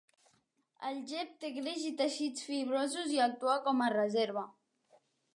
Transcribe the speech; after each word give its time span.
El 0.91 0.95
gep 1.09 1.33
té 1.43 1.51
greix 1.57 1.83
i 1.89 1.91
teixits 1.99 2.47
fibrosos 2.47 3.13
i 3.17 3.21
actua 3.27 3.57
com 3.67 3.83
a 3.89 3.91
reserva. 3.97 4.45